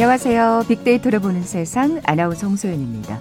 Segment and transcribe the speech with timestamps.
[0.00, 0.64] 안녕하세요.
[0.66, 3.20] 빅데이터를 보는 세상 아나운서 홍소연입니다.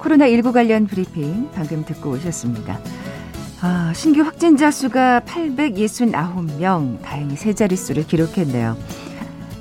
[0.00, 2.80] 코로나19 관련 브리핑 방금 듣고 오셨습니다.
[3.60, 8.76] 아, 신규 확진자 수가 869명, 다행히 세 자릿수를 기록했네요.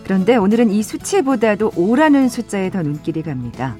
[0.03, 3.77] 그런데 오늘은 이 수치보다도 오라는 숫자에 더 눈길이 갑니다.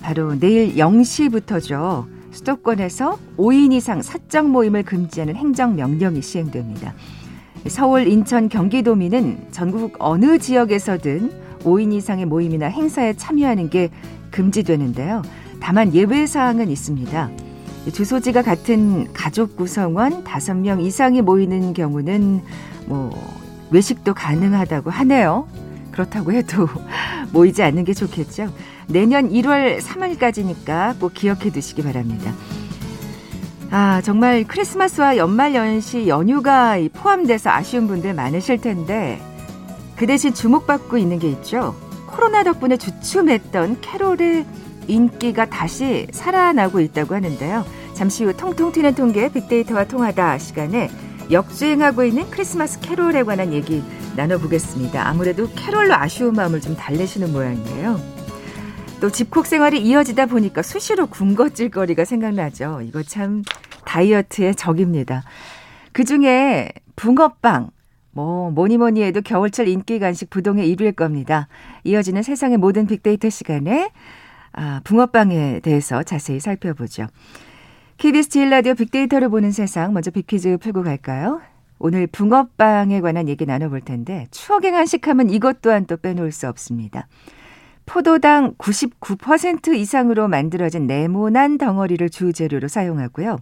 [0.00, 2.06] 바로 내일 0시부터죠.
[2.30, 6.94] 수도권에서 5인 이상 사적 모임을 금지하는 행정명령이 시행됩니다.
[7.66, 13.90] 서울, 인천, 경기도민은 전국 어느 지역에서든 5인 이상의 모임이나 행사에 참여하는 게
[14.30, 15.22] 금지되는데요.
[15.60, 17.30] 다만 예외 사항은 있습니다.
[17.92, 22.42] 주소지가 같은 가족 구성원 5명 이상이 모이는 경우는
[22.86, 23.10] 뭐
[23.70, 25.48] 외식도 가능하다고 하네요.
[25.92, 26.68] 그렇다고 해도
[27.32, 28.52] 모이지 않는 게 좋겠죠.
[28.88, 32.32] 내년 1월 3일까지니까 꼭 기억해 두시기 바랍니다.
[33.70, 39.20] 아, 정말 크리스마스와 연말 연시 연휴가 포함돼서 아쉬운 분들 많으실 텐데
[40.00, 41.76] 그 대신 주목받고 있는 게 있죠.
[42.06, 44.46] 코로나 덕분에 주춤했던 캐롤의
[44.88, 47.66] 인기가 다시 살아나고 있다고 하는데요.
[47.92, 50.88] 잠시 후 통통 튀는 통계 빅데이터와 통하다 시간에
[51.30, 53.84] 역주행하고 있는 크리스마스 캐롤에 관한 얘기
[54.16, 55.06] 나눠보겠습니다.
[55.06, 58.00] 아무래도 캐롤로 아쉬운 마음을 좀 달래시는 모양이에요.
[59.02, 62.80] 또 집콕 생활이 이어지다 보니까 수시로 군것질 거리가 생각나죠.
[62.86, 63.42] 이거 참
[63.84, 65.24] 다이어트의 적입니다.
[65.92, 67.68] 그 중에 붕어빵,
[68.12, 71.48] 뭐 뭐니 뭐니 해도 겨울철 인기 간식 부동의 1위일 겁니다.
[71.84, 73.90] 이어지는 세상의 모든 빅데이터 시간에
[74.52, 77.06] 아, 붕어빵에 대해서 자세히 살펴보죠.
[77.98, 81.40] KBS 제일 라디오 빅데이터를 보는 세상 먼저 빅퀴즈 풀고 갈까요?
[81.78, 87.06] 오늘 붕어빵에 관한 얘기 나눠볼 텐데 추억의 간식하면 이것 또한 또 빼놓을 수 없습니다.
[87.86, 93.38] 포도당 99% 이상으로 만들어진 네모난 덩어리를 주재료로 사용하고요.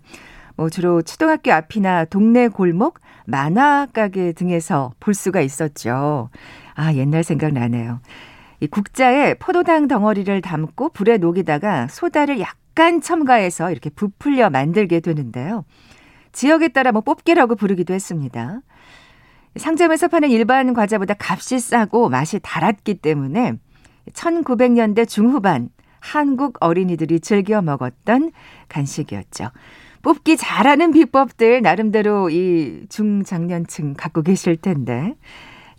[0.58, 6.30] 뭐 주로 초등학교 앞이나 동네 골목, 만화 가게 등에서 볼 수가 있었죠.
[6.74, 8.00] 아, 옛날 생각나네요.
[8.58, 15.64] 이 국자에 포도당 덩어리를 담고 불에 녹이다가 소다를 약간 첨가해서 이렇게 부풀려 만들게 되는데요.
[16.32, 18.60] 지역에 따라 뭐 뽑기라고 부르기도 했습니다.
[19.54, 23.52] 상점에서 파는 일반 과자보다 값이 싸고 맛이 달았기 때문에
[24.12, 25.68] 1900년대 중후반
[26.00, 28.32] 한국 어린이들이 즐겨 먹었던
[28.68, 29.50] 간식이었죠.
[30.08, 35.14] 뽑기 잘하는 비법들 나름대로 이 중장년층 갖고 계실 텐데.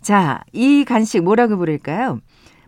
[0.00, 2.20] 자, 이 간식 뭐라고 부를까요?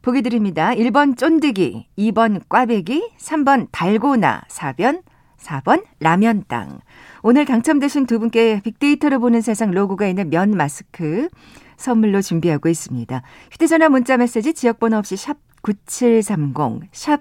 [0.03, 0.73] 보기 드립니다.
[0.75, 5.03] 1번 쫀득이, 2번 꽈배기, 3번 달고나, 4번
[5.39, 6.81] 4번 라면 땅.
[7.23, 11.29] 오늘 당첨되신 두 분께 빅데이터를 보는 세상 로고가 있는 면 마스크
[11.77, 13.23] 선물로 준비하고 있습니다.
[13.53, 17.21] 휴대전화 문자 메시지 지역번호 없이 샵 9730, 샵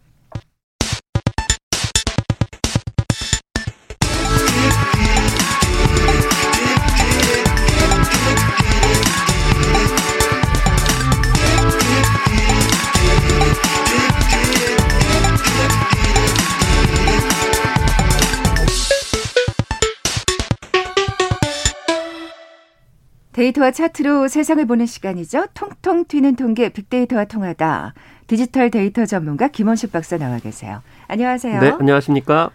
[23.41, 25.47] 데이터와 차트로 세상을 보는 시간이죠.
[25.55, 27.95] 통통 튀는 통계 빅데이터와 통하다.
[28.27, 30.83] 디지털 데이터 전문가 김원식 박사 나와 계세요.
[31.07, 31.59] 안녕하세요.
[31.59, 32.51] 네, 안녕하십니까?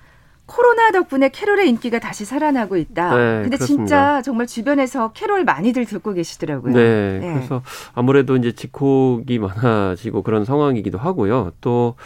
[0.46, 3.16] 코로나 덕분에 캐롤의 인기가 다시 살아나고 있다.
[3.16, 3.66] 네, 근데 그렇습니다.
[3.66, 6.72] 진짜 정말 주변에서 캐롤 많이들 듣고 계시더라고요.
[6.72, 7.62] 네, 네, 그래서
[7.94, 11.50] 아무래도 이제 집콕이 많아지고 그런 상황이기도 하고요.
[11.60, 11.96] 또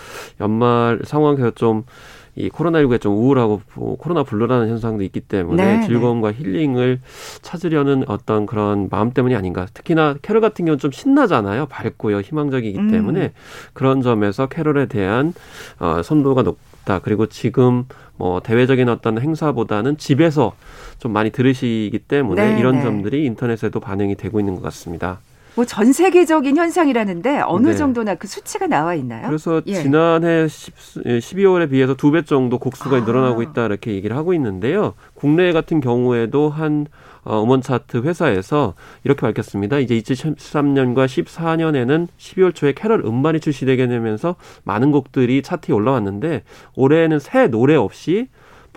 [0.41, 1.85] 연말 상황에서 좀
[2.37, 3.61] 이 코로나19에 좀 우울하고
[3.99, 5.87] 코로나 블루라는 현상도 있기 때문에 네, 네.
[5.87, 6.39] 즐거움과 네.
[6.39, 7.01] 힐링을
[7.43, 9.67] 찾으려는 어떤 그런 마음 때문이 아닌가.
[9.73, 11.67] 특히나 캐롤 같은 경우는 좀 신나잖아요.
[11.67, 12.21] 밝고요.
[12.21, 12.91] 희망적이기 음.
[12.91, 13.33] 때문에
[13.73, 15.35] 그런 점에서 캐롤에 대한
[15.79, 17.01] 어, 선호도가 높다.
[17.01, 17.85] 그리고 지금
[18.17, 20.53] 뭐 대외적인 어떤 행사보다는 집에서
[20.99, 22.83] 좀 많이 들으시기 때문에 네, 이런 네.
[22.83, 25.21] 점들이 인터넷에도 반영이 되고 있는 것 같습니다.
[25.55, 27.75] 뭐 전 세계적인 현상이라는데 어느 네.
[27.75, 29.27] 정도나 그 수치가 나와 있나요?
[29.27, 29.75] 그래서 예.
[29.75, 30.75] 지난해 10,
[31.05, 33.01] 12월에 예, 비해서 두 배 정도 곡수가 아.
[33.01, 34.95] 늘어나고 있다 이렇게 얘기를 하고 있는데요.
[35.15, 36.87] 국내 같은 경우에도 한
[37.23, 38.75] 어, 음원 차트 회사에서
[39.05, 39.79] 이렇게 밝혔습니다.
[39.79, 46.43] 이제 2013년과 14년에는 12월 초에 캐럴 음반이 출시되게 되면서 많은 곡들이 차트에 올라왔는데
[46.77, 48.29] 올해는 새 노래 없이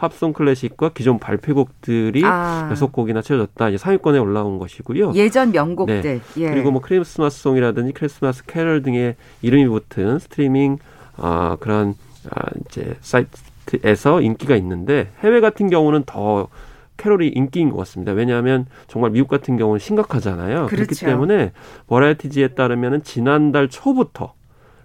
[0.04, 2.70] 팝송 클래식과 기존 발표곡들이 아.
[2.74, 3.70] 6곡이나 채워졌다.
[3.70, 5.14] 이제 상위권에 올라온 것이고요.
[5.16, 6.02] 예전 명곡들.
[6.02, 6.20] 네.
[6.38, 6.50] 예.
[6.50, 10.78] 그리고 뭐 크리스마스 송이라든지 크리스마스 캐럴 등의 이름이 붙은 스트리밍
[11.16, 11.96] 아 그런
[12.30, 16.50] 아 이제 사이트에서 인기가 있는데 해외 같은 경우는 더
[16.98, 18.12] 캐롤이 인기인 것 같습니다.
[18.12, 20.68] 왜냐하면 정말 미국 같은 경우는 심각하잖아요.
[20.68, 20.76] 그렇죠.
[20.76, 21.54] 그렇기 때문에
[21.88, 24.34] 버라이티지에 따르면은 지난달 초부터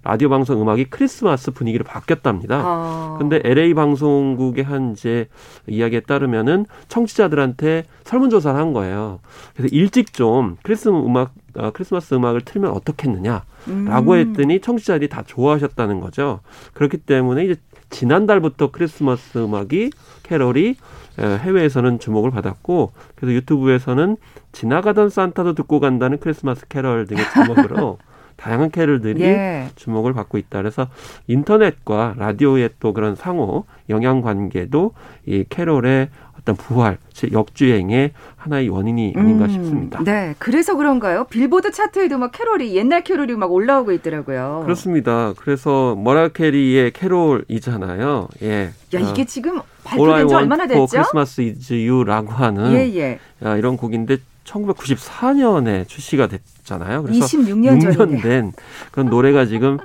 [0.03, 2.61] 라디오 방송 음악이 크리스마스 분위기로 바뀌었답니다.
[2.63, 3.15] 아.
[3.19, 5.27] 근데 LA 방송국의 한 이제
[5.67, 9.19] 이야기에 따르면은 청취자들한테 설문조사를 한 거예요.
[9.55, 14.13] 그래서 일찍 좀 크리스마스 음악, 어, 크리스마스 음악을 틀면 어떻겠느냐라고 음.
[14.13, 16.39] 했더니 청취자들이 다 좋아하셨다는 거죠.
[16.73, 17.55] 그렇기 때문에 이제
[17.89, 19.91] 지난달부터 크리스마스 음악이
[20.23, 20.75] 캐럴이
[21.19, 24.15] 해외에서는 주목을 받았고 그래서 유튜브에서는
[24.51, 27.97] 지나가던 산타도 듣고 간다는 크리스마스 캐럴 등의 제목으로
[28.39, 29.67] 다양한 캐럴들이 예.
[29.75, 30.59] 주목을 받고 있다.
[30.59, 30.87] 그래서
[31.27, 34.93] 인터넷과 라디오의 또 그런 상호 영향 관계도
[35.25, 36.09] 이 캐럴의
[36.39, 36.97] 어떤 부활,
[37.31, 40.01] 역주행의 하나의 원인이 아닌가 음, 싶습니다.
[40.03, 41.25] 네, 그래서 그런가요?
[41.25, 44.61] 빌보드 차트에도 막 캐롤이 옛날 캐롤이 막 올라오고 있더라고요.
[44.63, 45.33] 그렇습니다.
[45.37, 48.29] 그래서 머라이어 캐리의 캐롤이잖아요.
[48.43, 48.69] 예.
[48.93, 50.87] 야 이게 아, 지금 발표된 지 얼마나 됐죠?
[50.87, 53.19] Christmas Is You라고 하는 예, 예.
[53.43, 54.17] 야, 이런 곡인데
[54.49, 57.03] 1994년에 출시가 됐잖아요.
[57.03, 58.51] 그래서 26년 6년 된
[58.91, 59.77] 그런 노래가 지금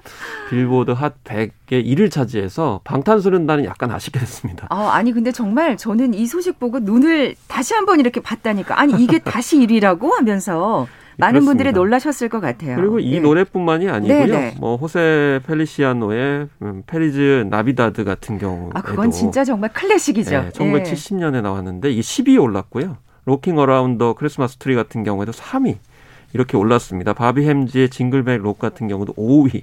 [0.50, 4.66] 빌보드 Hot 100의 1위를 차지해서 방탄소년단은 약간 아쉽게 됐습니다.
[4.70, 8.78] 아, 아니 근데 정말 저는 이 소식 보고 눈을 다시 한번 이렇게 봤다니까.
[8.80, 11.50] 아니 이게 다시 1위라고 하면서 많은 그렇습니다.
[11.50, 12.76] 분들이 놀라셨을 것 같아요.
[12.76, 13.20] 그리고 이 네.
[13.20, 14.26] 노래뿐만이 아니고요.
[14.26, 14.38] 네네.
[14.38, 14.54] 네.
[14.58, 20.30] 뭐 호세 펠리시아노의 음, Feliz Navidad 같은 경우 아 그건 진짜 정말 클래식이죠.
[20.30, 22.96] 네, 1970년에 나왔는데 이게 10위에 올랐고요.
[23.24, 25.76] Rockin' Around the Christmas Tree 같은 경우에도 3위
[26.32, 27.12] 이렇게 올랐습니다.
[27.12, 29.62] 바비 헬름스의 Jingle Bell Rock 같은 경우도 5위.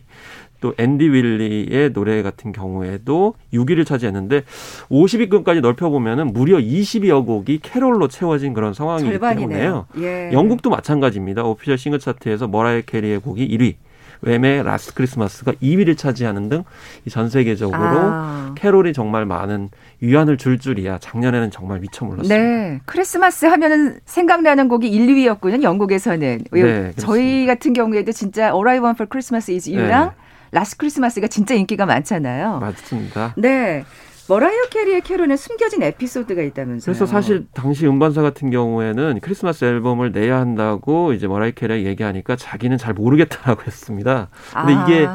[0.61, 4.43] 또 앤디 윌리엄스의 노래 같은 경우에도 6위를 차지했는데
[4.89, 9.87] 50위권까지 넓혀보면은 무려 20여 곡이 캐롤로 채워진 그런 상황이기 절반이네요.
[9.95, 10.07] 때문에요.
[10.07, 10.31] 예.
[10.31, 11.43] 영국도 마찬가지입니다.
[11.43, 13.73] Official 싱글 차트에서 머라이어 캐리의 곡이 1위,
[14.23, 16.63] Wham의 Last Christmas가 2위를 차지하는 등
[17.09, 18.53] 전 세계적으로 아.
[18.57, 19.69] 캐롤이 정말 많은
[19.99, 22.35] 위안을 줄 줄이야 작년에는 정말 미처 몰랐습니다.
[22.35, 22.79] 네.
[22.85, 25.63] 크리스마스 하면은 생각나는 곡이 1, 2위였군요.
[25.63, 26.43] 영국에서는.
[26.51, 30.15] 네, 저희 같은 경우에도 진짜 All I Want for Christmas is You랑 네.
[30.51, 32.59] Last Christmas가 진짜 인기가 많잖아요.
[32.59, 33.33] 맞습니다.
[33.37, 33.83] 네.
[34.27, 36.85] 머라이어 캐리의 캐롤에 숨겨진 에피소드가 있다면서요.
[36.85, 42.77] 그래서 사실 당시 음반사 같은 경우에는 크리스마스 앨범을 내야 한다고 이제 머라이어 캐리가 얘기하니까 자기는
[42.77, 44.29] 잘 모르겠다라고 했습니다.
[44.53, 44.85] 근데 아.
[44.85, 45.07] 이게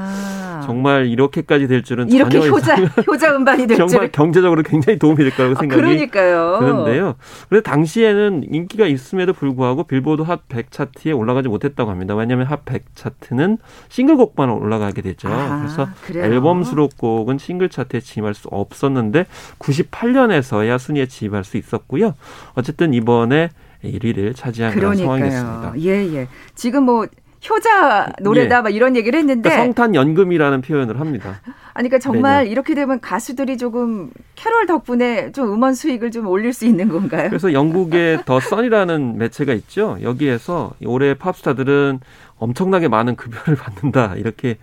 [0.64, 2.76] 정말 이렇게까지 될 줄은 이렇게 효자
[3.06, 4.12] 효자 음반이 될 정말 줄.
[4.12, 6.58] 경제적으로 굉장히 도움이 될 거라고 아, 생각이 그러니까요.
[6.60, 7.14] 드는데요.
[7.48, 12.14] 그런데 당시에는 인기가 있음에도 불구하고 빌보드 핫 100 차트에 올라가지 못했다고 합니다.
[12.14, 13.58] 왜냐하면 핫 100 차트는
[13.88, 15.28] 싱글곡만 올라가게 됐죠.
[15.28, 16.24] 아, 그래서 그래요?
[16.24, 19.26] 앨범 수록곡은 싱글 차트에 진입할 수 없었는데
[19.58, 22.14] 98년에서야 순위에 진입할 수 있었고요.
[22.54, 23.50] 어쨌든 이번에
[23.84, 25.72] 1위를 차지한 그런 상황이 됐습니다.
[25.78, 26.28] 예, 예.
[26.54, 27.06] 지금 뭐
[27.48, 28.62] 효자 노래다 예.
[28.62, 31.40] 막 이런 얘기를 했는데 그러니까 성탄 연금이라는 표현을 합니다.
[31.74, 32.52] 아니 그러니까 정말 매년.
[32.52, 37.28] 이렇게 되면 가수들이 조금 캐롤 덕분에 좀 음원 수익을 좀 올릴 수 있는 건가요?
[37.28, 39.98] 그래서 영국의 더 선이라는 매체가 있죠.
[40.02, 42.00] 여기에서 올해 팝스타들은
[42.38, 44.56] 엄청나게 많은 급여를 받는다 이렇게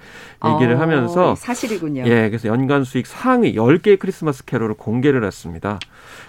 [0.54, 2.04] 얘기를 어, 하면서 사실이군요.
[2.06, 5.80] 예, 그래서 연간 수익 상위 10개의 크리스마스 캐롤을 공개를 했습니다.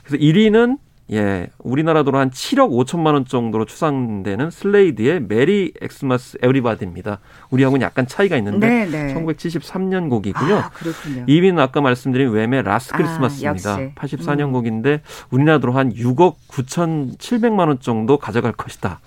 [0.04, 0.78] 그래서 1위는
[1.12, 7.20] 예, 우리나라 돈으로 한 7억 5천만 원 정도로 추산되는 슬레이드의 Merry Xmas Everybody입니다.
[7.50, 9.14] 우리하고는 약간 차이가 있는데 네네.
[9.14, 10.56] 1973년 곡이고요.
[10.56, 11.26] 아, 그렇군요.
[11.26, 13.74] 2위는 아까 말씀드린 Wham의 Last 아, Christmas입니다.
[13.74, 14.52] 아, 84년 음.
[14.52, 19.00] 곡인데 우리나라 돈으로 한 6억 9천 7백만 원 정도 가져갈 것이다.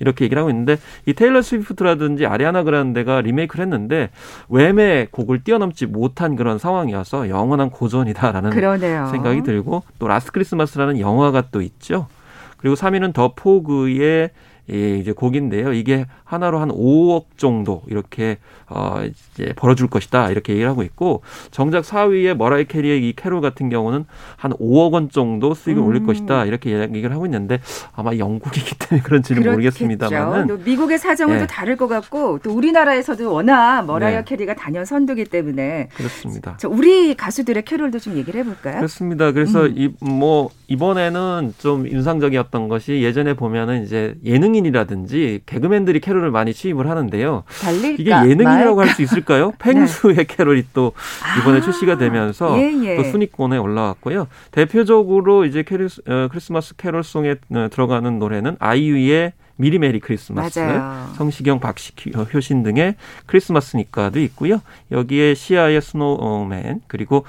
[0.00, 4.10] 이렇게 얘기를 하고 있는데 이 테일러 스위프트라든지 아리아나 그란데가 리메이크를 했는데
[4.48, 9.06] Wham의 곡을 뛰어넘지 못한 그런 상황이어서 영원한 고전이다라는 그러네요.
[9.08, 12.08] 생각이 들고 또 Last Christmas라는 영화가 또 있죠.
[12.56, 14.30] 그리고 3위는 The Pogues의
[14.72, 15.72] 예, 이제 곡인데요.
[15.72, 18.38] 이게 한화로 한 5억 정도 이렇게
[18.68, 19.02] 어
[19.34, 24.04] 이제 벌어줄 것이다 이렇게 얘기를 하고 있고 정작 4위의 머라이어 캐리의 이 캐롤 같은 경우는
[24.36, 25.86] 한 5억 원 정도 수익을 음.
[25.86, 27.60] 올릴 것이다 이렇게 얘기를 하고 있는데
[27.94, 31.40] 아마 영국이기 때문에 그런지는 모르겠습니다만은 미국의 사정은 예.
[31.40, 34.24] 또 다를 것 같고 또 우리나라에서도 워낙 머라이어 네.
[34.24, 36.56] 캐리가 단연 선두기 때문에 그렇습니다.
[36.68, 38.76] 우리 가수들의 캐롤도 좀 얘기를 해볼까요?
[38.76, 39.32] 그렇습니다.
[39.32, 39.94] 그래서 음.
[40.00, 47.44] 이뭐 이번에는 좀 인상적이었던 것이 예전에 보면은 이제 예능 인이라든지 개그맨들이 캐롤을 많이 취입을 하는데요.
[47.62, 47.96] 달릴까?
[47.98, 49.52] 이게 예능인이라고 할 수 있을까요?
[49.58, 50.24] 펭수의 네.
[50.24, 50.92] 캐롤이 또
[51.40, 52.96] 이번에 아, 출시가 되면서 예, 예.
[52.96, 54.26] 또 순위권에 올라왔고요.
[54.50, 61.06] 대표적으로 이제 캐리스, 어, 크리스마스 캐롤송에 어, 들어가는 노래는 아이유의 미리 메리 크리스마스, 맞아요.
[61.16, 62.94] 성시경, 박효신 등의
[63.26, 64.62] 크리스마스니까도 있고요.
[64.90, 67.26] 여기에 시아의 Snowman 그리고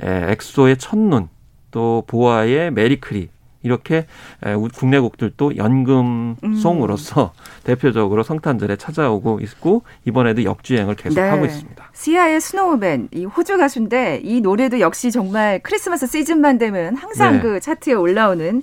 [0.00, 1.28] 엑소의 첫눈
[1.70, 3.28] 또 보아의 메리크리
[3.62, 4.06] 이렇게
[4.74, 7.42] 국내 곡들도 연금송으로서 음.
[7.64, 11.48] 대표적으로 성탄절에 찾아오고 있고 이번에도 역주행을 계속하고 네.
[11.48, 11.90] 있습니다.
[11.92, 17.40] 시아의 Snowman 이 호주 가수인데 이 노래도 역시 정말 크리스마스 시즌만 되면 항상 네.
[17.40, 18.62] 그 차트에 올라오는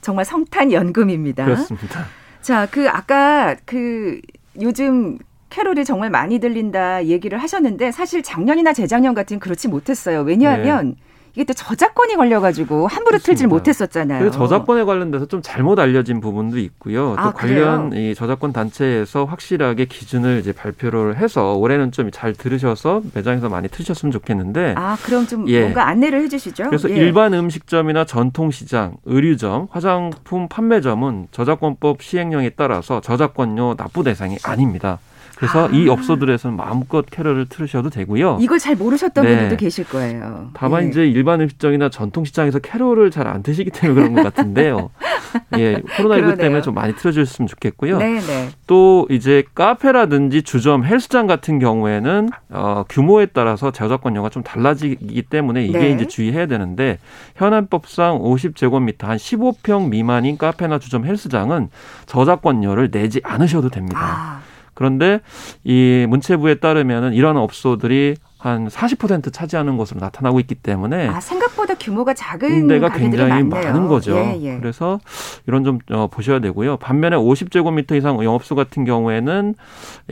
[0.00, 1.44] 정말 성탄 연금입니다.
[1.44, 2.06] 그렇습니다.
[2.40, 4.20] 자, 그 아까 그
[4.60, 5.18] 요즘
[5.50, 10.20] 캐롤이 정말 많이 들린다 얘기를 하셨는데 사실 작년이나 재작년 같은 그렇지 못했어요.
[10.20, 11.05] 왜냐하면 네.
[11.36, 14.24] 이게 또 저작권이 걸려가지고 함부로 틀질 못했었잖아요.
[14.24, 17.14] 그 저작권에 관련돼서 좀 잘못 알려진 부분도 있고요.
[17.14, 23.02] 또 아, 관련 이 저작권 단체에서 확실하게 기준을 이제 발표를 해서 올해는 좀 잘 들으셔서
[23.14, 24.74] 매장에서 많이 틀으셨으면 좋겠는데.
[24.76, 25.60] 아 그럼 좀 예.
[25.62, 26.64] 뭔가 안내를 해주시죠.
[26.68, 26.94] 그래서 예.
[26.94, 34.98] 일반 음식점이나 전통시장, 의류점, 화장품 판매점은 저작권법 시행령에 따라서 저작권료 납부 대상이 아닙니다.
[35.36, 35.70] 그래서 아.
[35.70, 38.38] 이 업소들에서는 마음껏 캐럴을 틀으셔도 되고요.
[38.40, 39.30] 이걸 잘 모르셨던 네.
[39.30, 40.50] 분들도 계실 거예요.
[40.54, 40.88] 다만 네.
[40.88, 44.90] 이제 일반 음식점이나 전통 시장에서 캐럴을 잘 안 드시기 때문에 그런 것 같은데요.
[45.58, 47.98] 예, 코로나19 때문에 좀 많이 틀어주셨으면 좋겠고요.
[47.98, 48.20] 네네.
[48.20, 48.48] 네.
[48.68, 55.78] 또 이제 카페라든지 주점, 헬스장 같은 경우에는 어, 규모에 따라서 저작권료가 좀 달라지기 때문에 이게
[55.78, 55.90] 네.
[55.90, 56.98] 이제 주의해야 되는데
[57.34, 61.68] 현안법상 50제곱미터 한 15평 미만인 카페나 주점, 헬스장은
[62.06, 63.98] 저작권료를 내지 않으셔도 됩니다.
[64.00, 64.40] 아.
[64.76, 65.20] 그런데
[65.64, 72.12] 이 문체부에 따르면은 이런 업소들이 한 40% 차지하는 것으로 나타나고 있기 때문에 아, 생각보다 규모가
[72.12, 73.72] 작은 데가 굉장히 많네요.
[73.72, 74.14] 많은 거죠.
[74.16, 74.58] 예, 예.
[74.58, 75.00] 그래서
[75.46, 76.76] 이런 좀 어, 보셔야 되고요.
[76.76, 79.54] 반면에 50제곱미터 이상 영업소 같은 경우에는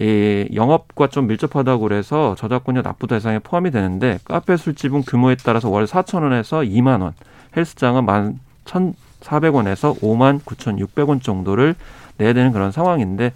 [0.00, 5.85] 이 영업과 좀 밀접하다고 그래서 저작권료 납부 대상에 포함이 되는데 카페 술집은 규모에 따라서 월
[5.85, 7.12] 4천 원에서 2만 원,
[7.56, 11.75] 헬스장은 만 1,400원에서 5만 9,600원 정도를
[12.18, 13.33] 내야 되는 그런 상황인데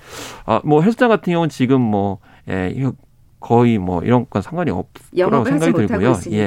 [0.47, 2.19] 아 뭐 헬스장 같은 경우는 지금 뭐
[2.49, 2.75] 예,
[3.41, 6.15] 거의 뭐 이런 건 상관이 없다고 생각이 들고요.
[6.33, 6.39] 예.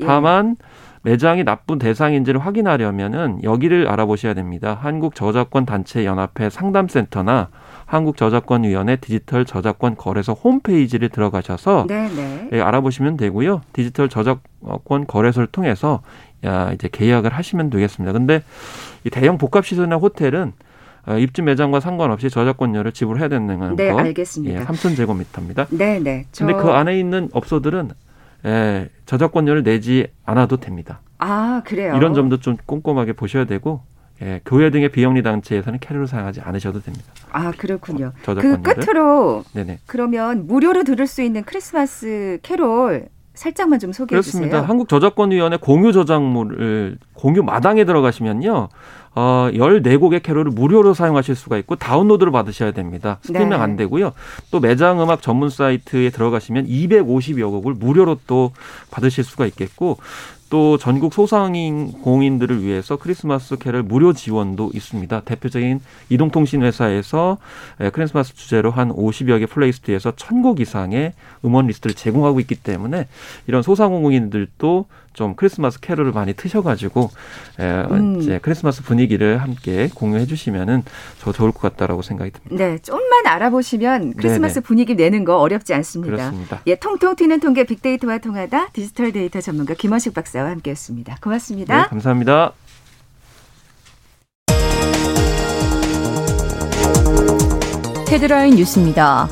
[0.00, 0.06] 예.
[0.06, 0.56] 다만
[1.02, 4.76] 매장이 나쁜 대상인지를 확인하려면은 여기를 알아보셔야 됩니다.
[4.80, 7.48] 한국 저작권 단체 연합회 상담센터나
[7.86, 12.48] 한국 저작권위원회 디지털 저작권 거래소 홈페이지를 들어가셔서 네, 네.
[12.52, 13.62] 예, 알아보시면 되고요.
[13.72, 16.02] 디지털 저작권 거래소를 통해서
[16.44, 18.12] 야, 이제 계약을 하시면 되겠습니다.
[18.12, 18.42] 근데
[19.04, 20.52] 이 대형 복합 시설이나 호텔은 어,
[21.16, 23.98] 입주 매장과 상관없이 저작권료를 지불해야 되는 네, 거.
[23.98, 24.60] 알겠습니다.
[24.60, 25.66] 예, 3,000제곱미터입니다.
[25.70, 26.26] 네, 네.
[26.32, 26.44] 저...
[26.44, 27.90] 근데 그 안에 있는 업소들은
[28.44, 31.00] 예, 저작권료를 내지 않아도 됩니다.
[31.18, 31.94] 아, 그래요.
[31.96, 33.80] 이런 점도 좀 꼼꼼하게 보셔야 되고
[34.20, 37.06] 예, 교회 등의 비영리 단체에서는 캐롤을 사용하지 않으셔도 됩니다.
[37.30, 38.12] 아 그렇군요.
[38.26, 39.80] 어, 그 끝으로 네네.
[39.86, 44.56] 그러면 무료로 들을 수 있는 크리스마스 캐롤 살짝만 좀 소개해 그렇습니다.
[44.56, 44.68] 주세요.
[44.68, 48.68] 한국 저작권위원회 공유 저작물을 공유 마당에 들어가시면요.
[49.20, 53.18] 어, 14곡의 캐롤을 무료로 사용하실 수가 있고 다운로드를 받으셔야 됩니다.
[53.22, 53.56] 스트리밍 네.
[53.56, 54.12] 안 되고요.
[54.52, 58.52] 또 매장 음악 전문 사이트에 들어가시면 250여 곡을 무료로 또
[58.92, 59.98] 받으실 수가 있겠고
[60.50, 65.20] 또 전국 소상인 공인들을 위해서 크리스마스 캐럴 무료 지원도 있습니다.
[65.20, 67.38] 대표적인 이동통신 회사에서
[67.92, 71.12] 크리스마스 주제로 한 50여 개 playlist에서 1000곡 이상의
[71.44, 73.08] 음원 리스트를 제공하고 있기 때문에
[73.46, 74.86] 이런 소상공인들도
[75.18, 77.10] 좀 크리스마스 캐롤을 많이 트셔가지고
[77.58, 78.20] 음.
[78.20, 80.84] 이제 크리스마스 분위기를 함께 공유해 주시면은
[81.20, 82.64] 더 좋을 것 같다라고 생각이 듭니다.
[82.64, 84.64] 네, 좀만 알아보시면 크리스마스 네네.
[84.64, 86.16] 분위기 내는 거 어렵지 않습니다.
[86.16, 86.60] 그렇습니다.
[86.68, 91.18] 예, 통통 튀는 통계 빅데이터와 통하다 디지털 데이터 전문가 김원식 박사 와 함께했습니다.
[91.22, 91.82] 고맙습니다.
[91.82, 92.52] 네, 감사합니다.
[98.10, 99.28] 헤드라인 뉴스입니다.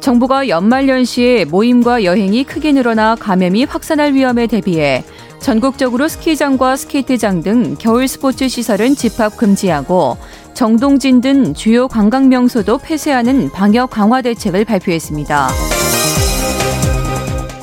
[0.00, 5.04] 정부가 연말연시에 모임과 여행이 크게 늘어나 감염이 확산할 위험에 대비해
[5.40, 10.16] 전국적으로 스키장과 스케이트장 등 겨울 스포츠 시설은 집합 금지하고
[10.54, 15.75] 정동진 등 주요 관광 명소도 폐쇄하는 방역 강화 대책을 발표했습니다.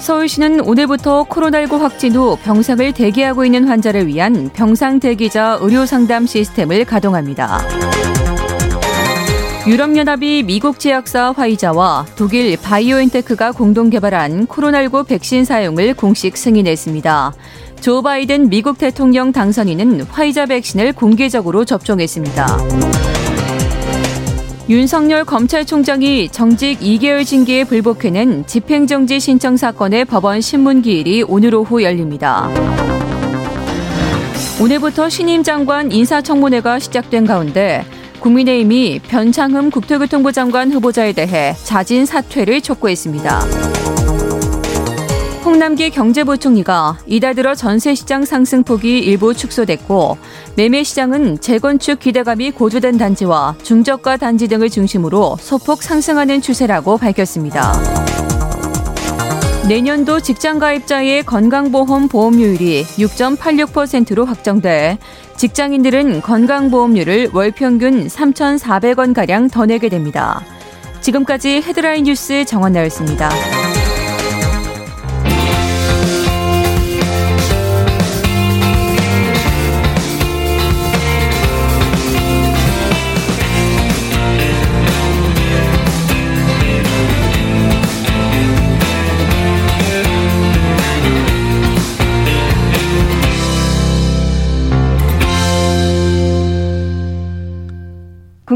[0.03, 6.83] 서울시는 오늘부터 코로나19 확진 후 병상을 대기하고 있는 환자를 위한 병상 대기자 의료 상담 시스템을
[6.83, 7.62] 가동합니다.
[9.65, 17.33] 유럽연합이 미국 제약사 화이자와 독일 바이오엔테크가 공동 개발한 코로나19 백신 사용을 공식 승인했습니다.
[17.79, 23.22] 조 바이든 미국 대통령 당선인은 화이자 백신을 공개적으로 접종했습니다.
[24.70, 32.50] 윤석열 검찰총장이 정직 2개월 징계에 불복해낸 집행정지 신청 사건의 법원 신문기일이 오늘 오후 열립니다.
[34.62, 37.84] 오늘부터 신임 장관 인사청문회가 시작된 가운데
[38.22, 43.72] 국민의힘이 변창흠 국토교통부 장관 후보자에 대해 자진 사퇴를 촉구했습니다.
[45.53, 50.17] 홍남기 경제부총리가 이달 들어 전세시장 상승폭이 일부 축소됐고
[50.55, 57.72] 매매시장은 재건축 기대감이 고조된 단지와 중저가 단지 등을 중심으로 소폭 상승하는 추세라고 밝혔습니다.
[59.69, 64.98] 내년도 직장가입자의 건강보험 보험료율이 6.86%로 확정돼
[65.38, 70.41] 직장인들은 건강보험료를 월 평균 3,400원가량 더 내게 됩니다.
[71.01, 73.29] 지금까지 헤드라인 뉴스 정원 나였습니다.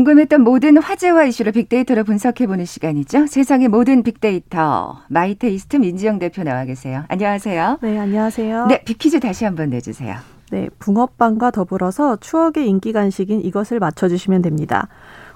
[0.08, 3.28] 궁금했던 모든 화제와 이슈를 빅데이터로 분석해보는 시간이죠.
[3.28, 5.00] 세상의 모든 빅데이터.
[5.10, 7.04] 마이테이스트 민지영 대표 나와 계세요.
[7.10, 7.80] 안녕하세요.
[7.82, 8.68] 네, 안녕하세요.
[8.68, 10.16] 네, 빅퀴즈 다시 한번 내주세요.
[10.52, 14.88] 네, 붕어빵과 더불어서 추억의 인기 간식인 이것을 맞춰주시면 됩니다.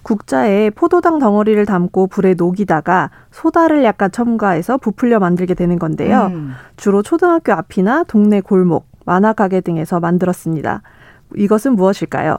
[0.04, 6.28] 국자에 포도당 덩어리를 담고 불에 녹이다가 소다를 약간 첨가해서 부풀려 만들게 되는 건데요.
[6.28, 6.54] 음.
[6.78, 10.82] 주로 초등학교 앞이나 동네 골목, 만화 가게 등에서 만들었습니다.
[11.36, 12.38] 이것은 무엇일까요?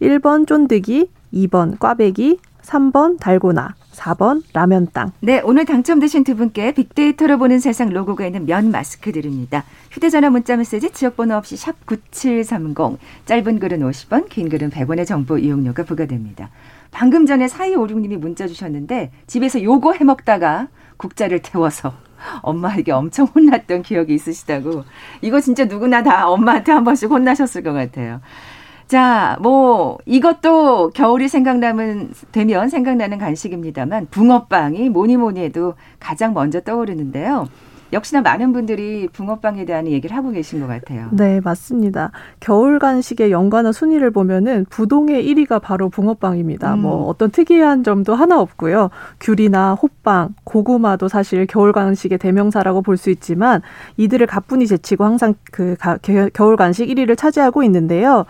[0.00, 5.12] 1번 쫀득이, 2번 꽈배기, 3번 달고나, 4번 라면 땅.
[5.20, 9.64] 네, 오늘 당첨되신 두 분께 빅데이터로 보는 세상 로고가 있는 면 마스크 드립니다.
[9.90, 15.84] 휴대전화 문자 메시지 지역번호 없이 샵 9730, 짧은 글은 50원, 긴 글은 100원의 정보 이용료가
[15.84, 16.50] 부과됩니다.
[16.90, 21.92] 방금 전에 4256님이 문자 주셨는데 집에서 요거 해먹다가 국자를 태워서
[22.42, 24.84] 엄마에게 엄청 혼났던 기억이 있으시다고.
[25.20, 28.20] 이거 진짜 누구나 다 엄마한테 한 번씩 혼나셨을 것 같아요.
[28.86, 37.48] 자, 뭐 이것도 겨울이 생각나면 되면 생각나는 간식입니다만 붕어빵이 뭐니 뭐니 해도 가장 먼저 떠오르는데요.
[37.92, 41.08] 역시나 많은 분들이 붕어빵에 대한 얘기를 하고 계신 것 같아요.
[41.12, 42.10] 네, 맞습니다.
[42.40, 46.74] 겨울 간식의 연관어 순위를 보면은 부동의 1위가 바로 붕어빵입니다.
[46.74, 46.80] 음.
[46.80, 48.90] 뭐 어떤 특이한 점도 하나 없고요.
[49.20, 53.62] 귤이나 호빵, 고구마도 사실 겨울 간식의 대명사라고 볼 수 있지만
[53.96, 55.76] 이들을 가뿐히 제치고 항상 그
[56.32, 58.24] 겨울 간식 1위를 차지하고 있는데요.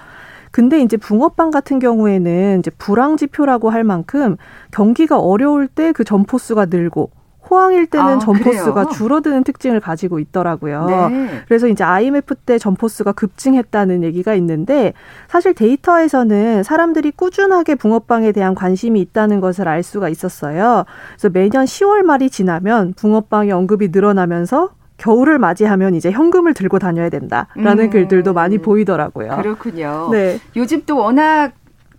[0.55, 4.37] 근데 이제 붕어빵 같은 경우에는 이제 불황 지표라고 할 만큼
[4.71, 7.11] 경기가 어려울 때 그 점포수가 늘고
[7.51, 10.87] 호황일 때는 아, 점포수가 줄어드는 특징을 가지고 있더라고요.
[10.87, 11.29] 네.
[11.47, 14.93] 그래서 이제 IMF 때 점포수가 급증했다는 얘기가 있는데
[15.29, 20.85] 사실 데이터에서는 사람들이 꾸준하게 붕어빵에 대한 관심이 있다는 것을 알 수가 있었어요.
[21.15, 27.85] 그래서 매년 10월 말이 지나면 붕어빵의 언급이 늘어나면서 겨울을 맞이하면 이제 현금을 들고 다녀야 된다라는
[27.85, 27.91] 음.
[27.91, 29.37] 글들도 많이 보이더라고요.
[29.37, 30.09] 그렇군요.
[30.13, 30.39] 네.
[30.57, 31.53] 요즘 또 워낙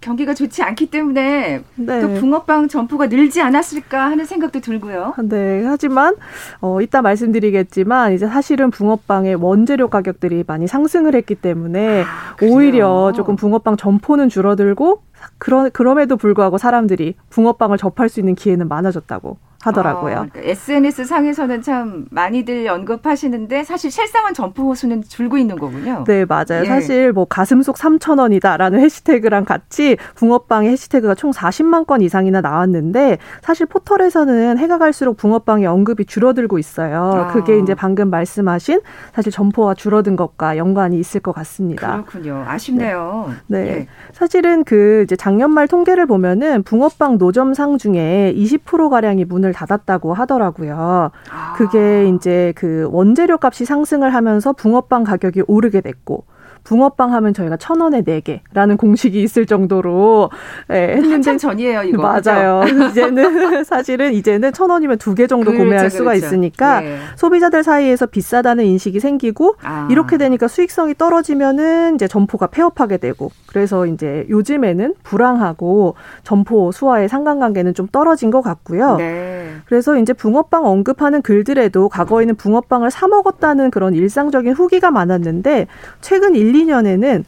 [0.05, 2.01] 경기가 좋지 않기 때문에 네.
[2.01, 5.15] 또 붕어빵 점포가 늘지 않았을까 하는 생각도 들고요.
[5.23, 5.63] 네.
[5.65, 6.15] 하지만
[6.61, 13.35] 어 이따 말씀드리겠지만 이제 사실은 붕어빵의 원재료 가격들이 많이 상승을 했기 때문에 아, 오히려 조금
[13.35, 15.01] 붕어빵 점포는 줄어들고
[15.39, 20.13] 그러, 그럼에도 불구하고 사람들이 붕어빵을 접할 수 있는 기회는 많아졌다고 하더라고요.
[20.13, 26.03] 어, 그러니까 SNS 상에서는 참 많이들 언급하시는데 사실 실상은 점포 호수는 줄고 있는 거군요.
[26.05, 26.61] 네, 맞아요.
[26.61, 26.65] 예.
[26.65, 33.17] 사실 뭐 가슴 속 3천 원이다라는 해시태그랑 같이 붕어빵의 해시태그가 총 40만 건 이상이나 나왔는데
[33.41, 37.25] 사실 포털에서는 해가 갈수록 붕어빵의 언급이 줄어들고 있어요.
[37.27, 37.27] 아.
[37.33, 38.81] 그게 이제 방금 말씀하신
[39.13, 42.03] 사실 점포가 줄어든 것과 연관이 있을 것 같습니다.
[42.03, 42.43] 그렇군요.
[42.47, 43.31] 아쉽네요.
[43.47, 43.63] 네.
[43.63, 43.69] 네.
[43.69, 43.87] 예.
[44.13, 51.11] 사실은 그 이제 작년 말 통계를 보면은 붕어빵 노점상 중에 20% 가량이 문을 닫았다고 하더라고요.
[51.31, 51.53] 아.
[51.55, 56.25] 그게 이제 그 원재료 값이 상승을 하면서 붕어빵 가격이 오르게 됐고
[56.65, 60.29] 붕어빵 하면 저희가 천 원에 네 개라는 공식이 있을 정도로
[60.71, 62.63] 예, 했는데 한참 전이에요 이거 맞아요.
[62.89, 66.25] 이제는 사실은 이제는 천 원이면 두 개 정도 그렇죠, 구매할 수가 그렇죠.
[66.25, 66.97] 있으니까 네.
[67.15, 69.87] 소비자들 사이에서 비싸다는 인식이 생기고 아.
[69.89, 77.73] 이렇게 되니까 수익성이 떨어지면은 이제 점포가 폐업하게 되고 그래서 이제 요즘에는 불황하고 점포 수와의 상관관계는
[77.75, 78.97] 좀 떨어진 것 같고요.
[78.97, 79.51] 네.
[79.67, 85.67] 그래서 이제 붕어빵 언급하는 글들에도 과거에는 붕어빵을 사 먹었다는 그런 일상적인 후기가 많았는데
[86.01, 87.23] 최근 1, 2년에는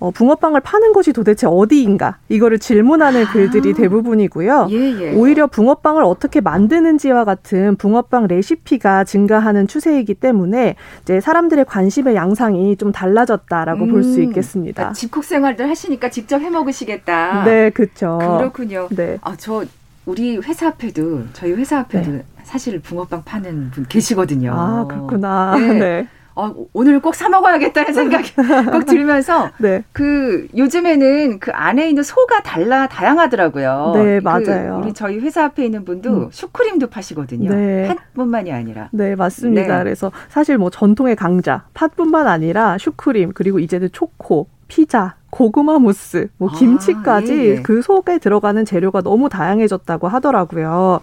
[0.00, 3.32] 어, 붕어빵을 파는 곳이 도대체 어디인가 이거를 질문하는 아.
[3.32, 4.68] 글들이 대부분이고요.
[4.70, 5.14] 예, 예.
[5.14, 12.92] 오히려 붕어빵을 어떻게 만드는지와 같은 붕어빵 레시피가 증가하는 추세이기 때문에 이제 사람들의 관심의 양상이 좀
[12.92, 14.74] 달라졌다라고 음, 볼수 있겠습니다.
[14.74, 17.44] 그러니까 집콕 생활들 하시니까 직접 해 먹으시겠다.
[17.44, 18.18] 네, 그렇죠.
[18.18, 18.88] 그렇군요.
[18.90, 19.18] 네.
[19.20, 19.64] 아, 저
[20.06, 22.24] 우리 회사 앞에도 저희 회사 앞에도 네.
[22.42, 24.52] 사실 붕어빵 파는 분 계시거든요.
[24.54, 25.56] 아, 그렇구나.
[25.58, 25.72] 네.
[25.78, 26.08] 네.
[26.40, 28.32] 어, 오늘 꼭 사 먹어야겠다는 생각이
[28.72, 29.84] 꼭 들면서 네.
[29.92, 33.92] 그 요즘에는 그 안에 있는 소가 달라 다양하더라고요.
[33.94, 34.76] 네, 그 맞아요.
[34.80, 36.28] 그 우리 저희 회사 앞에 있는 분도 음.
[36.30, 37.50] 슈크림도 파시거든요.
[37.50, 37.88] 네.
[38.14, 38.88] 팥뿐만이 아니라.
[38.92, 39.78] 네, 맞습니다.
[39.78, 39.84] 네.
[39.84, 46.48] 그래서 사실 뭐 전통의 강자 팥뿐만 아니라 슈크림 그리고 이제는 초코, 피자, 고구마 무스, 뭐
[46.48, 47.62] 아, 김치까지 아.
[47.62, 51.00] 그 속에 들어가는 재료가 너무 다양해졌다고 하더라고요.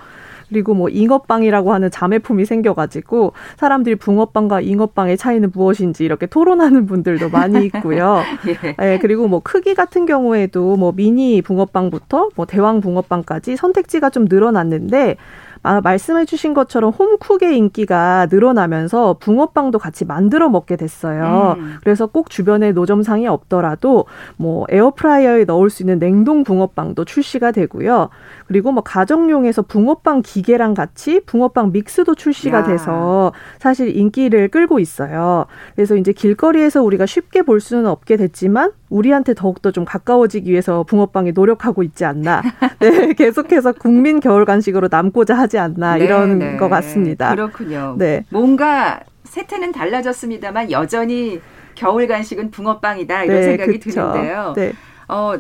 [0.50, 7.66] 그리고 뭐 잉어빵이라고 하는 자매품이 생겨가지고 사람들이 붕어빵과 잉어빵의 차이는 무엇인지 이렇게 토론하는 분들도 많이
[7.66, 8.22] 있고요.
[8.48, 8.76] 예.
[8.78, 15.18] 네, 그리고 뭐 크기 같은 경우에도 뭐 미니 붕어빵부터 뭐 대왕 붕어빵까지 선택지가 좀 늘어났는데
[15.18, 21.56] 아, 말씀해 주신 것처럼 홈쿡의 인기가 늘어나면서 붕어빵도 같이 만들어 먹게 됐어요.
[21.58, 21.78] 음.
[21.82, 24.06] 그래서 꼭 주변에 노점상이 없더라도
[24.38, 28.10] 뭐 에어프라이어에 넣을 수 있는 냉동 붕어빵도 출시가 되고요.
[28.48, 32.63] 그리고 뭐 가정용에서 붕어빵 기계랑 같이 붕어빵 믹스도 출시가 야.
[32.63, 35.46] 돼서 사실 인기를 끌고 있어요.
[35.76, 41.34] 그래서 이제 길거리에서 우리가 쉽게 볼 수는 없게 됐지만 우리한테 더욱더 좀 가까워지기 위해서 붕어빵이
[41.34, 42.41] 노력하고 있지 않나.
[42.80, 47.30] 네, 계속해서 국민 겨울 간식으로 남고자 하지 않나 네, 이런 네, 것 같습니다.
[47.32, 47.96] 그렇군요.
[47.98, 48.24] 네.
[48.30, 51.42] 뭔가 세태는 달라졌습니다만 여전히
[51.76, 54.12] 겨울 간식은 붕어빵이다 이런 네, 생각이 그쵸.
[54.12, 54.54] 드는데요.
[54.56, 54.74] 네.
[55.08, 55.36] 어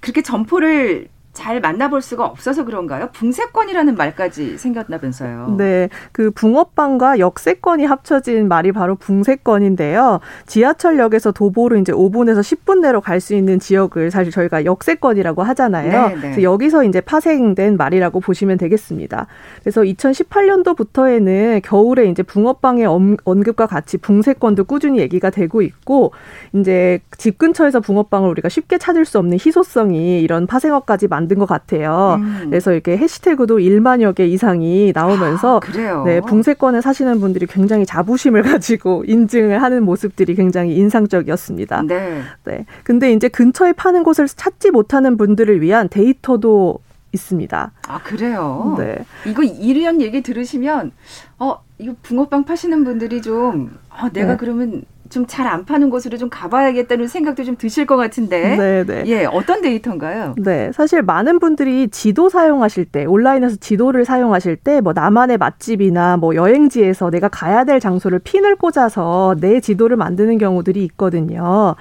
[0.00, 3.10] 그렇게 점포를 잘 만나볼 수가 없어서 그런가요?
[3.12, 5.56] 붕세권이라는 말까지 생겼다면서요.
[5.58, 5.90] 네.
[6.12, 10.20] 그 붕어빵과 역세권이 합쳐진 말이 바로 붕세권인데요.
[10.46, 16.08] 지하철역에서 도보로 이제 5분에서 10분 내로 갈 수 있는 지역을 사실 저희가 역세권이라고 하잖아요.
[16.08, 16.20] 네, 네.
[16.20, 19.26] 그래서 여기서 이제 파생된 말이라고 보시면 되겠습니다.
[19.60, 22.86] 그래서 2018년도부터에는 겨울에 이제 붕어빵의
[23.24, 26.12] 언급과 같이 붕세권도 꾸준히 얘기가 되고 있고
[26.54, 31.46] 이제 집 근처에서 붕어빵을 우리가 쉽게 찾을 수 없는 희소성이 이런 파생어까지 만 만든 것
[31.46, 32.16] 같아요.
[32.20, 32.46] 음.
[32.48, 39.04] 그래서 이렇게 해시태그도 1만여 개 이상이 나오면서 아, 네, 붕세권에 사시는 분들이 굉장히 자부심을 가지고
[39.06, 41.82] 인증을 하는 모습들이 굉장히 인상적이었습니다.
[41.82, 42.22] 네.
[42.44, 42.64] 네.
[42.84, 46.78] 근데 이제 근처에 파는 곳을 찾지 못하는 분들을 위한 데이터도
[47.12, 47.72] 있습니다.
[47.88, 48.76] 아, 그래요?
[48.78, 48.98] 네.
[49.26, 50.92] 이거 이런 얘기 들으시면,
[51.38, 54.36] 어, 이거 붕어빵 파시는 분들이 좀, 어, 내가 네.
[54.36, 54.82] 그러면
[55.16, 58.56] 좀 잘 안 파는 곳으로 좀 가봐야겠다는 생각도 좀 드실 것 같은데.
[58.56, 59.04] 네, 네.
[59.06, 60.34] 예, 어떤 데이터인가요?
[60.38, 66.34] 네, 사실 많은 분들이 지도 사용하실 때, 온라인에서 지도를 사용하실 때, 뭐 나만의 맛집이나 뭐
[66.34, 71.74] 여행지에서 내가 가야 될 장소를 핀을 꽂아서 내 지도를 만드는 경우들이 있거든요.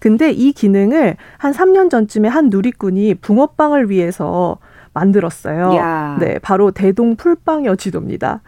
[0.00, 4.58] 근데 이 기능을 한 3년 전쯤에 한 누리꾼이 붕어빵을 위해서
[4.94, 5.74] 만들었어요.
[5.76, 6.16] 야.
[6.20, 8.40] 네, 바로 대동 풀빵여 지도입니다.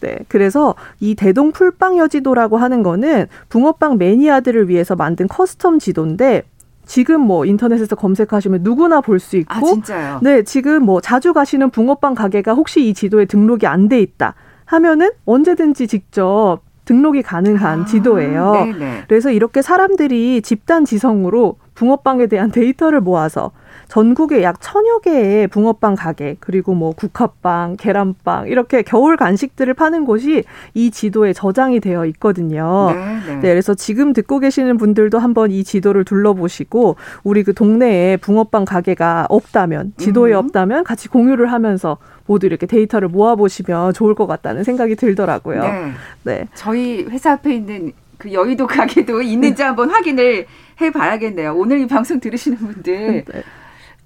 [0.00, 6.42] 네, 그래서 이 대동 풀빵여 지도라고 하는 거는 붕어빵 매니아들을 위해서 만든 custom 지도인데
[6.84, 10.18] 지금 뭐 인터넷에서 검색하시면 누구나 볼 수 있고, 아, 진짜요?
[10.22, 14.34] 네, 지금 뭐 자주 가시는 붕어빵 가게가 혹시 이 지도에 등록이 안 돼 있다
[14.64, 18.52] 하면은 언제든지 직접 등록이 가능한 아, 지도예요.
[18.52, 19.04] 네네.
[19.06, 23.52] 그래서 이렇게 사람들이 집단 지성으로 붕어빵에 대한 데이터를 모아서
[23.92, 30.44] 전국에 약 천여 개의 붕어빵 가게 그리고 뭐 국화빵, 계란빵 이렇게 겨울 간식들을 파는 곳이
[30.72, 32.90] 이 지도에 저장이 되어 있거든요.
[32.94, 33.34] 네, 네.
[33.34, 39.26] 네, 그래서 지금 듣고 계시는 분들도 한번 이 지도를 둘러보시고 우리 그 동네에 붕어빵 가게가
[39.28, 40.38] 없다면 지도에 음.
[40.38, 45.60] 없다면 같이 공유를 하면서 모두 이렇게 데이터를 모아보시면 좋을 것 같다는 생각이 들더라고요.
[45.60, 45.92] 네.
[46.22, 46.48] 네.
[46.54, 50.46] 저희 회사 앞에 있는 그 여의도 가게도 있는지 한번 확인을
[50.80, 51.54] 해 봐야겠네요.
[51.54, 53.42] 오늘 이 방송 들으시는 분들 네.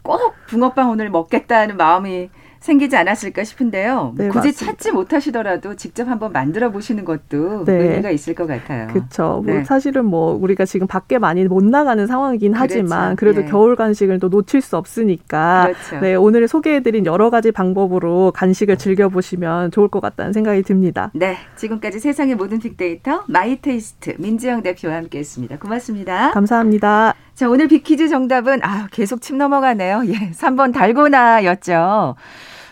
[0.07, 4.15] 꼭 붕어빵 오늘 먹겠다는 마음이 생기지 않았을까 싶은데요.
[4.17, 4.67] 네, 굳이 맞습니다.
[4.67, 7.73] 찾지 못하시더라도 직접 한번 만들어 보시는 것도 네.
[7.73, 8.89] 의미가 있을 것 같아요.
[8.89, 9.43] 그렇죠.
[9.47, 9.53] 네.
[9.53, 12.75] 뭐 사실은 뭐 우리가 지금 밖에 많이 못 나가는 상황이긴 그렇죠.
[12.75, 13.47] 하지만 그래도 네.
[13.47, 16.01] 겨울 간식을 또 놓칠 수 없으니까 그렇죠.
[16.01, 21.11] 네, 오늘 소개해드린 여러 가지 방법으로 간식을 즐겨보시면 좋을 것 같다는 생각이 듭니다.
[21.15, 25.59] 네, 지금까지 세상의 모든 빅데이터 마이테이스트 민지영 대표와 함께했습니다.
[25.59, 26.33] 고맙습니다.
[26.33, 27.15] 감사합니다.
[27.37, 30.05] 자, 오늘 빅퀴즈 정답은 아 계속 침 넘어가네요.
[30.07, 32.17] 예, 3번 달고나였죠.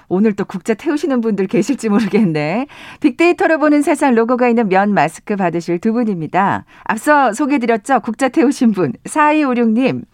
[0.08, 2.66] 오늘 또 국자 태우시는 분들 계실지 모르겠네.
[3.00, 6.64] 빅데이터로 보는 세상 로고가 있는 면 마스크 받으실 두 분입니다.
[6.84, 8.00] 앞서 소개드렸죠?
[8.00, 8.94] 국자 태우신 분.
[9.04, 10.04] 4256님.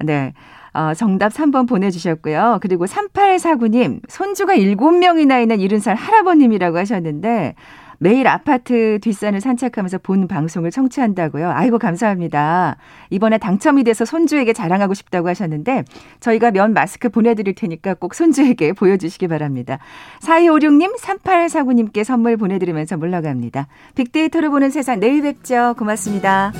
[0.00, 0.34] 네.
[0.74, 2.58] 어, 정답 3번 보내주셨고요.
[2.60, 7.54] 그리고 3849님, 손주가 7명이나 있는 70살 할아버님이라고 하셨는데,
[7.98, 11.50] 매일 아파트 뒷산을 산책하면서 본 방송을 청취한다고요.
[11.50, 12.76] 아이고 감사합니다.
[13.10, 15.84] 이번에 당첨이 돼서 손주에게 자랑하고 싶다고 하셨는데
[16.20, 19.78] 저희가 면 마스크 보내드릴 테니까 꼭 손주에게 보여주시기 바랍니다.
[20.20, 23.66] 4256님, 3849님께 선물 보내드리면서 물러갑니다.
[23.96, 25.74] 빅데이터를 보는 세상 내일 뵙죠.
[25.76, 26.52] 고맙습니다.